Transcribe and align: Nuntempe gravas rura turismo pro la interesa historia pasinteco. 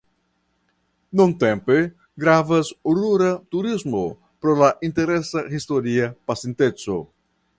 Nuntempe 1.19 1.75
gravas 2.23 2.71
rura 3.01 3.29
turismo 3.57 4.01
pro 4.45 4.57
la 4.63 4.73
interesa 4.89 5.47
historia 5.59 6.11
pasinteco. 6.33 7.01